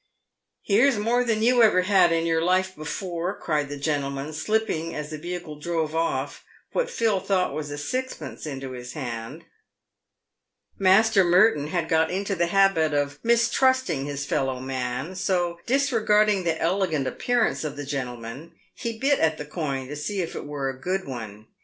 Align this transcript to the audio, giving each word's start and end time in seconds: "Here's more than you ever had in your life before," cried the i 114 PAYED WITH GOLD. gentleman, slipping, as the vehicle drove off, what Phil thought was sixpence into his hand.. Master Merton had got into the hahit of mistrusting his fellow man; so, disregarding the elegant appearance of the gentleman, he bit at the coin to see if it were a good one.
"Here's 0.63 0.97
more 0.97 1.23
than 1.23 1.43
you 1.43 1.61
ever 1.61 1.83
had 1.83 2.11
in 2.11 2.25
your 2.25 2.41
life 2.41 2.75
before," 2.75 3.37
cried 3.37 3.69
the 3.69 3.75
i 3.75 3.77
114 3.77 3.85
PAYED 3.85 3.85
WITH 3.85 3.85
GOLD. 3.85 4.13
gentleman, 4.15 4.33
slipping, 4.73 4.95
as 4.95 5.11
the 5.11 5.17
vehicle 5.19 5.59
drove 5.59 5.93
off, 5.93 6.43
what 6.71 6.89
Phil 6.89 7.19
thought 7.19 7.53
was 7.53 7.87
sixpence 7.87 8.47
into 8.47 8.71
his 8.71 8.93
hand.. 8.93 9.45
Master 10.79 11.23
Merton 11.23 11.67
had 11.67 11.87
got 11.87 12.09
into 12.09 12.33
the 12.33 12.47
hahit 12.47 12.93
of 12.99 13.19
mistrusting 13.21 14.05
his 14.07 14.25
fellow 14.25 14.59
man; 14.59 15.13
so, 15.13 15.59
disregarding 15.67 16.45
the 16.45 16.59
elegant 16.59 17.05
appearance 17.05 17.63
of 17.63 17.75
the 17.75 17.85
gentleman, 17.85 18.53
he 18.73 18.97
bit 18.97 19.19
at 19.19 19.37
the 19.37 19.45
coin 19.45 19.87
to 19.87 19.95
see 19.95 20.23
if 20.23 20.35
it 20.35 20.47
were 20.47 20.67
a 20.71 20.81
good 20.81 21.05
one. 21.07 21.45